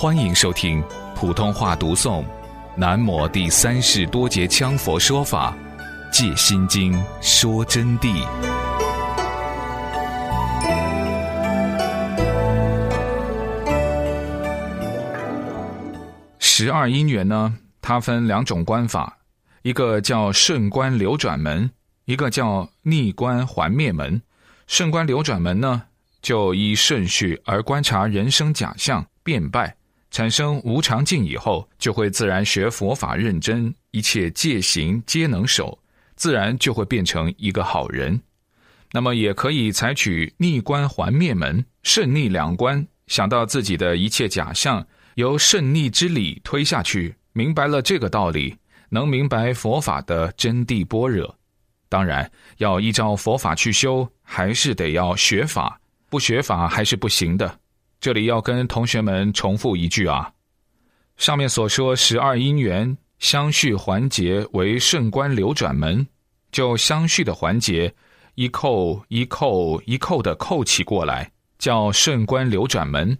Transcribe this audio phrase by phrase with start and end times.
[0.00, 0.80] 欢迎收听
[1.16, 2.22] 普通话读诵
[2.76, 5.52] 《南摩第三世多杰羌佛说法·
[6.12, 8.24] 借心经说真谛》。
[16.38, 19.18] 十二因缘呢，它分两种观法，
[19.62, 21.68] 一个叫顺观流转门，
[22.04, 24.22] 一个叫逆观还灭门。
[24.68, 25.82] 顺观流转门呢，
[26.22, 29.74] 就依顺序而观察人生假象变败，
[30.10, 35.78] 产生无常境以后，就会自然学佛法认真，一切戒行皆能守，
[36.16, 38.20] 自然就会变成一个好人。
[38.92, 44.86] 那么也可以采取逆观还灭门，胜逆两观，想到自己的一切假象，
[45.16, 48.56] 由胜逆之理推下去，明白了这个道理，
[48.88, 51.36] 能明白佛法的真谛般若。
[51.90, 55.78] 当然要依照佛法去修，还是得要学法，
[56.08, 57.60] 不学法还是不行的。
[58.00, 60.30] 这里要跟同学们重复一句啊，
[61.16, 66.06] 上面所说十二因缘相续环节为顺观流转门，
[66.52, 67.92] 就相续的环节
[68.36, 73.18] 一扣一扣一扣的扣起过来，叫顺观流转门。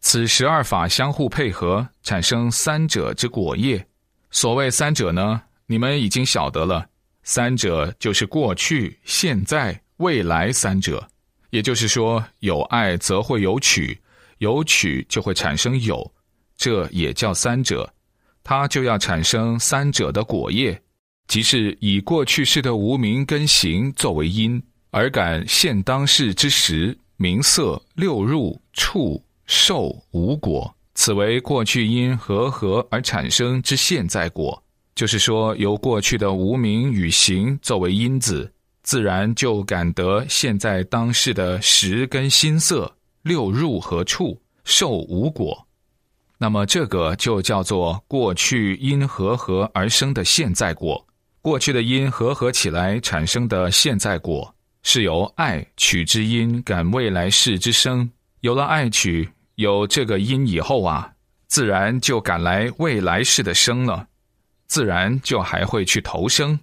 [0.00, 3.86] 此十二法相互配合，产生三者之果业。
[4.30, 6.86] 所谓三者呢，你们已经晓得了。
[7.22, 11.08] 三者就是过去、现在、未来三者，
[11.50, 13.98] 也就是说，有爱则会有取，
[14.38, 16.10] 有取就会产生有，
[16.56, 17.88] 这也叫三者。
[18.42, 20.78] 它就要产生三者的果业，
[21.28, 34.62] 即是以过去世的无名跟行作为因，而感现当世之时名色六入触受无果，此为过去因和合而产生之现在果。
[34.94, 42.94] 就是说，由过去的无名与行作为因子，自然就感得现在当世的时跟心色
[43.24, 45.66] 六入和处受无果。
[46.38, 51.04] 那么这个就叫做过去因和合而生的现在果。
[51.40, 58.08] 过去的因和合起来产生的现在果，是由爱取之因感未来世之生。
[58.40, 61.10] 有了爱取，有这个因以后啊，
[61.46, 64.06] 自然就赶来未来世的生了。
[64.66, 66.58] 自然就还会去投生，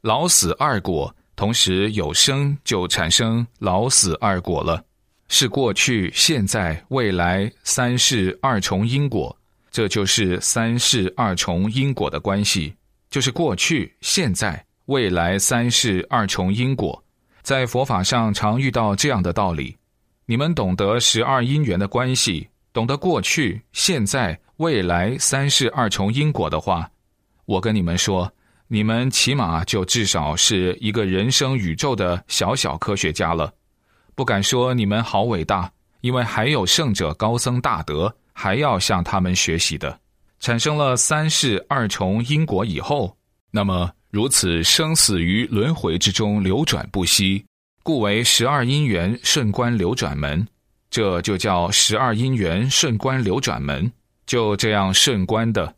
[0.00, 4.82] 老死二果，同时有生就产生老死二果了，
[5.34, 9.34] 是过去、现在、未来三世二重因果，
[9.70, 12.74] 这就是三世二重因果的关系，
[13.08, 17.02] 就是过去、现在、未来三世二重因果，
[17.40, 19.74] 在佛法上常遇到这样的道理。
[20.26, 26.86] 你们懂得十二因缘的关系，懂得过去、现在、未来三世二重因果的话。
[27.46, 28.30] 我跟你们说，
[28.68, 33.50] 你们起码就至少是一个人生宇宙的小小科学家了。
[34.14, 39.98] 不敢说你们好伟大，因为还有圣者高僧大德还要向他们学习的。
[40.40, 43.16] 产生了三世二重因果以后，
[43.50, 47.44] 那么如此生死于轮回之中流转不息，
[47.82, 50.46] 故为十二因缘顺观流转门。
[50.90, 53.90] 这就叫十二因缘顺观流转门，
[54.26, 55.74] 就这样顺观的。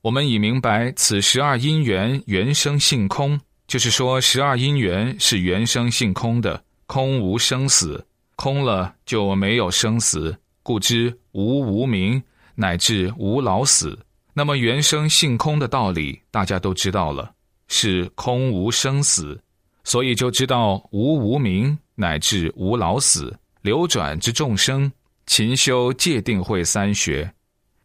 [0.00, 8.04] 我们已明白，此十二因缘原生性空，就是说，十二因缘是原生性空的，空无生死，
[8.36, 12.22] 空了就没有生死，故知无无明，
[12.54, 13.98] 乃至无老死。
[14.32, 17.32] 那么，原生性空的道理，大家都知道了，
[17.68, 19.40] 是空无生死，
[19.84, 23.34] 所以就知道无无明，乃至无老死。
[23.62, 24.92] 流转之众生，
[25.26, 27.32] 勤修戒定慧三学。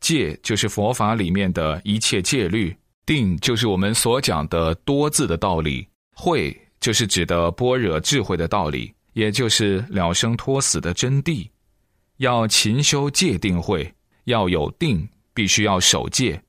[0.02, 11.48] 戒就是佛法里面的一切戒律，定就是我们所讲的多字的道理，慧就是指的般若智慧的道理，也就是了生脱死的真谛。
[12.18, 13.94] 要勤修戒定慧，
[14.26, 16.42] 要有定，必须要守戒。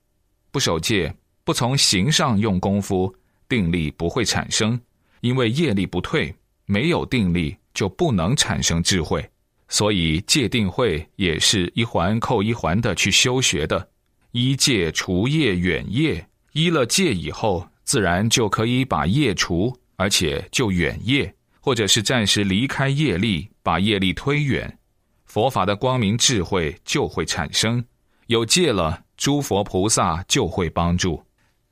[0.50, 1.14] 不守戒，
[1.44, 3.14] 不从行上用功夫，
[3.48, 4.80] 定力不会产生，
[5.20, 6.34] 因为业力不退，
[6.66, 9.24] 没有定力就不能产生智慧。
[9.68, 13.88] 所以戒定慧也是一环扣一环的去修学的，
[14.32, 21.30] 依戒除业远业，依了戒以后，自然就可以把业除，而且就远业，
[21.60, 24.78] 或者是暂时离开业力，把业力推远，
[25.26, 27.84] 佛法的光明智慧就会产生。
[28.28, 31.22] 有戒了，诸佛菩萨就会帮助。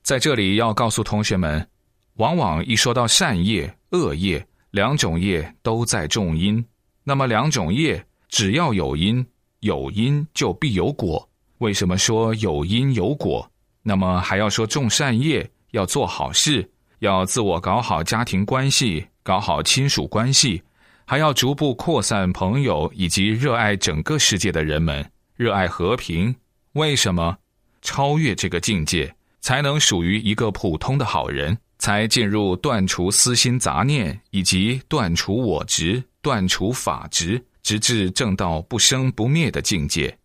[0.03, 1.67] 在这里要告诉同学们，
[2.17, 6.63] 往往一说到善业、恶业两种业，都在重因。
[7.05, 9.27] 那么两种业，只要有因，
[9.61, 11.27] 有因就必有果。
[11.61, 13.51] 为什么说有因有果？
[13.83, 20.63] 那么还要说种善业，要做好事，要自我搞好家庭关系，搞好亲属关系，
[21.05, 26.35] 还要逐步扩散朋友以及热爱整个世界的人们，热爱和平。
[26.73, 27.37] 为什么？
[27.81, 40.19] 超越这个境界，才能属于一个普通的好人，才进入断除私心杂念以及断除我执、断除法执，直至正到不生不灭的境界。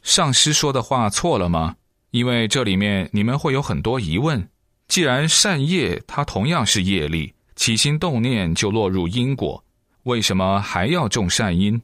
[0.00, 1.76] 上师说的话错了吗？
[2.10, 4.48] 因为这里面你们会有很多疑问。
[4.92, 9.64] 既然善业它同样是业力，起心动念就落入因果，
[10.02, 11.80] 为什么还要种善因？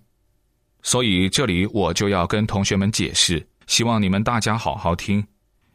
[0.83, 3.43] 所以这里我就要跟同学们解释。
[3.67, 5.27] 希望你们大家好好听，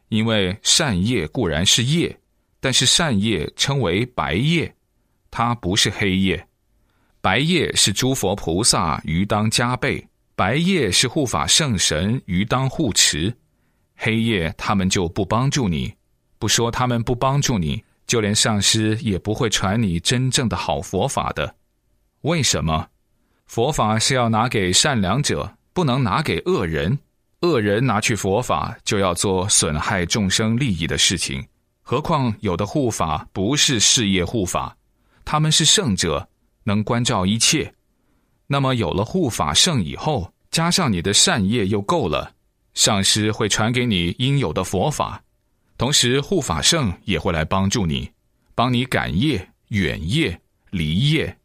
[0.10, 2.16] 因为善业固然是业，
[2.60, 4.72] 但是善业称为白业，
[5.32, 6.48] 它不是黑业。
[7.20, 13.36] 白业是诸佛菩萨于当加倍，白业是护法圣神于当护持，
[13.96, 15.92] 黑业他们就不帮助你。
[16.44, 21.56] 不说他们不帮助你，就连上师也不会传你真正的好佛法的。
[22.24, 22.86] 为什么？
[23.46, 27.00] 佛法是要拿给善良者，不能拿给恶人。
[27.44, 31.42] 恶人拿去佛法，就要做损害众生利益的事情。
[31.82, 34.76] 何况有的护法不是事业护法，
[35.24, 36.28] 他们是圣者，
[36.66, 37.74] 能关照一切。
[38.48, 42.34] 那么有了护法圣以后，加上你的善业又够了，
[42.74, 45.23] 上师会传给你应有的佛法，
[45.78, 48.12] 同时护法圣也会来帮助你，
[48.56, 50.40] 帮你赶业、远业、
[50.72, 51.38] 离业。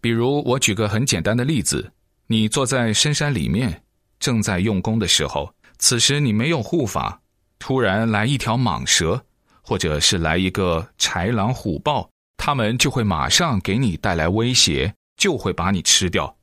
[0.00, 1.92] 比如我举个很简单的例子，
[2.26, 3.82] 你坐在深山里面。
[4.20, 7.20] 正在用功的时候，此时你没有护法，
[7.58, 9.22] 突然来一条蟒蛇，
[9.60, 16.34] 或者是来一个豺狼虎豹，他们就会马上给你带来威胁，就会把你吃掉。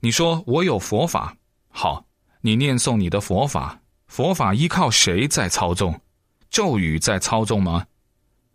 [0.00, 1.36] 你说我有佛法，
[1.68, 2.04] 好，
[2.40, 6.00] 你念诵你的佛法，佛法依靠谁在操纵？
[6.54, 7.84] 咒语在操纵吗？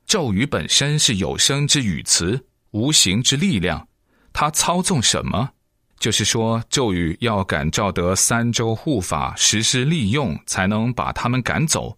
[0.06, 2.42] 咒语本身是有声之语词，
[2.72, 3.86] 无形之力量，
[4.32, 5.50] 它操纵什么？
[6.00, 11.98] 就是说，咒语要感召得三周护法实施利用，才能把他们赶走。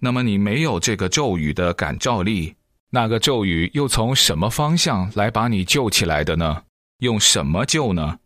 [0.00, 2.52] 那么你没有这个咒语的感召力，
[2.90, 6.64] 那个咒语又从什么方向来把你救起来的呢？
[6.98, 8.18] 用什么救呢？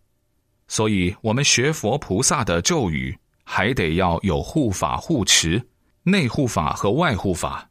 [0.67, 3.15] 所以，我们学佛菩萨的咒语，
[3.45, 5.63] 还得要有护法护持，
[6.03, 7.71] 内护法和外护法。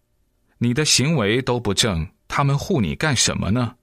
[0.58, 3.76] 你的行为都不正，他们护你干什么呢？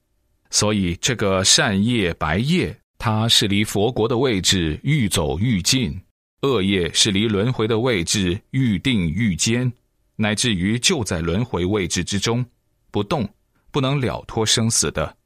[0.51, 2.79] 所以，这个善业白业。
[3.01, 5.97] 它是离佛国的位置愈走愈近，
[6.43, 9.73] 恶业是离轮回的位置愈定愈坚，
[10.17, 12.45] 乃至于就在轮回位置之中
[12.91, 13.29] 不动，
[13.71, 15.17] 不能了脱生死的。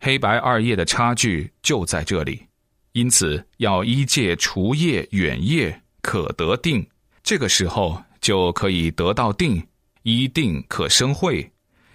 [0.00, 2.46] 黑白二业的差距就在这里，
[2.92, 6.86] 因此要依借除业远业可得定，
[7.22, 9.64] 这个时候就可以得到定，
[10.02, 11.48] 一定可生慧，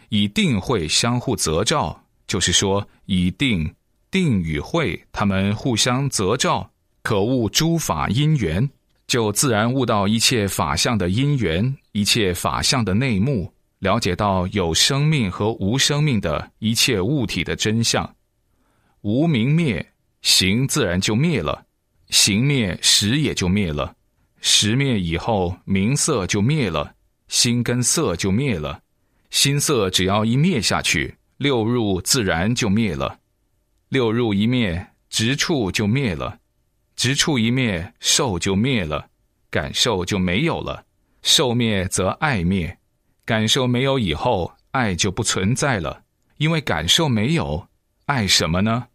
[0.07, 3.69] 以定慧相互择照，就是说以定。
[4.09, 6.71] 定与慧，他们互相择照，
[7.03, 8.69] 可悟诸法因缘，
[9.07, 18.09] 就自然悟到一切法相的因缘，一切法相的内幕，了解到有生命和无生命的一切物体的真相。
[19.01, 19.85] 无明灭，
[20.21, 21.65] 行自然就灭了；
[22.09, 23.93] 行灭，识也就灭了；
[24.41, 26.95] 十灭以后，名色就灭了，
[27.27, 28.81] 心跟色就灭了。
[29.29, 33.19] 心色只要一灭下去，六入自然就灭了。
[33.89, 36.39] 六入一灭，直处就灭了；
[36.95, 39.09] 直处一灭，受就灭了，
[39.49, 40.85] 感受就没有了。
[41.21, 42.79] 受灭则爱灭，
[43.23, 46.03] 感受没有以后，爱就不存在了。
[46.37, 47.67] 因为感受没有，
[48.07, 48.87] 爱什么呢？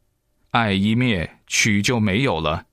[0.50, 2.67] 爱一灭，取就没有了。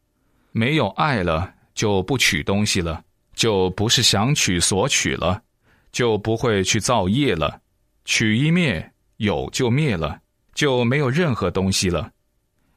[0.51, 1.53] 没有爱了，
[1.83, 3.03] 就不取东西了，
[3.35, 5.43] 就不是想取所取了，
[5.91, 7.59] 就不会去造业了。
[8.05, 10.21] 取一灭，有就灭了。
[10.53, 12.09] 就没有任何东西了，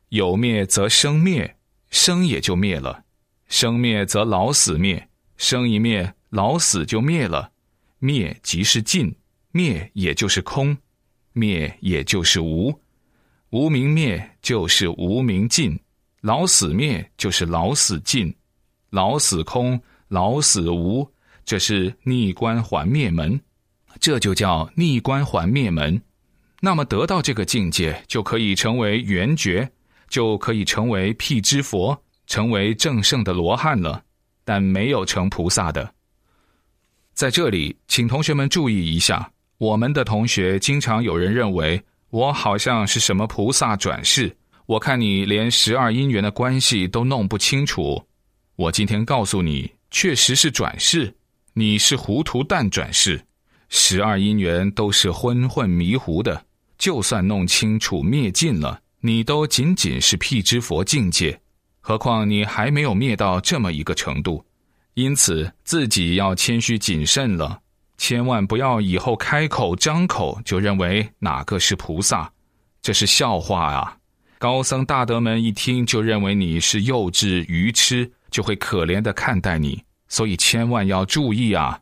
[0.09, 1.57] 有灭则生灭，
[1.89, 3.01] 生也就灭了；
[3.47, 7.53] 生灭则老死灭，生一灭，老死就灭了。
[8.01, 9.15] 灭即是尽，
[9.53, 10.77] 灭也就是空，
[11.33, 12.77] 灭也就是无。
[13.51, 15.79] 无明灭就是无明尽，
[16.23, 18.35] 老死灭就是老死尽，
[18.91, 21.09] 老死空，老死无，
[21.45, 23.41] 这是逆观还灭门，
[24.01, 26.01] 这就叫逆观还灭门。
[26.61, 29.71] 那么得到这个境界，就可以成为圆觉，
[30.09, 34.03] 就可以成为辟支佛，成为正圣的罗汉了。
[34.45, 35.93] 但没有成菩萨的。
[37.13, 44.35] 在这里，请同学们注意一下，我们的同学经常有人认为我好像是什么菩萨转世。
[44.67, 48.03] 我看你连十二因缘的关系都弄不清楚。
[48.57, 51.15] 我今天告诉你，确实是转世，
[51.53, 53.21] 你是糊涂蛋转世。
[53.69, 56.43] 十二因缘都是昏混迷糊的，
[56.79, 61.39] 就算弄清楚灭尽了，你都仅仅是辟支佛境界，
[61.81, 64.43] 何况你还没有灭到这么一个程度。
[64.95, 67.61] 因此自己要谦虚谨慎了，
[67.99, 72.33] 千万不要以后开口张口就认为哪个是菩萨，
[72.81, 73.99] 这是笑话啊！
[74.39, 81.81] 高僧大德们一听就认为你是幼稚愚痴，就会可怜的看待你，所以千万要注意啊！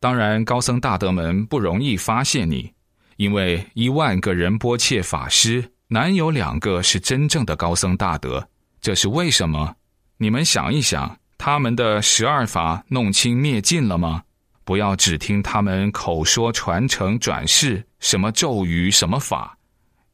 [0.00, 2.72] 当然，高僧大德们不容易发现你，
[3.16, 8.48] 因为一万个人波切法师，难有两个是真正的高僧大德。
[8.80, 9.74] 这是为什么？
[10.18, 11.18] 你们想一想。
[11.38, 14.22] 他们的十二法弄清灭尽了吗？
[14.64, 19.56] 不要只听他们口说传承转世什么咒语什么法，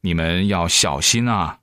[0.00, 1.56] 你们要小心啊！